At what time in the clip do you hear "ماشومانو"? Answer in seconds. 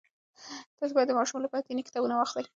1.17-1.45